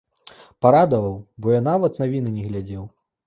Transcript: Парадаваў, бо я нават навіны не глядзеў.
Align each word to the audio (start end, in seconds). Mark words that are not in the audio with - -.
Парадаваў, 0.65 1.19
бо 1.45 1.53
я 1.55 1.61
нават 1.69 2.01
навіны 2.05 2.29
не 2.39 2.49
глядзеў. 2.49 2.83